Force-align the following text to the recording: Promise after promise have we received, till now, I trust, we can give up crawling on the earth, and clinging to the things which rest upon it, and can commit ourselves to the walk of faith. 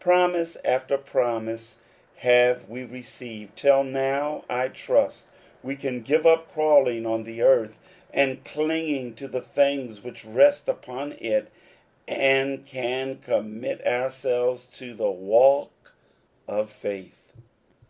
Promise 0.00 0.56
after 0.64 0.96
promise 0.96 1.76
have 2.16 2.66
we 2.66 2.82
received, 2.82 3.58
till 3.58 3.84
now, 3.84 4.42
I 4.48 4.68
trust, 4.68 5.26
we 5.62 5.76
can 5.76 6.00
give 6.00 6.24
up 6.26 6.50
crawling 6.50 7.04
on 7.04 7.24
the 7.24 7.42
earth, 7.42 7.78
and 8.10 8.42
clinging 8.42 9.12
to 9.16 9.28
the 9.28 9.42
things 9.42 10.02
which 10.02 10.24
rest 10.24 10.66
upon 10.66 11.12
it, 11.20 11.48
and 12.08 12.64
can 12.66 13.18
commit 13.18 13.86
ourselves 13.86 14.64
to 14.78 14.94
the 14.94 15.10
walk 15.10 15.94
of 16.48 16.70
faith. 16.70 17.34